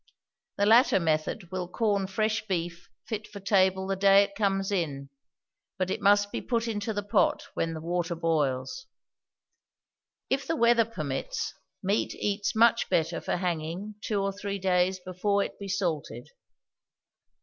[0.57, 5.11] The latter method will corn fresh beef fit for table the day it comes in;
[5.77, 8.87] but it must be put into the pot when the water boils.
[10.27, 11.53] If the weather permits,
[11.83, 16.29] meat eats much better for hanging two or three days before it be salted.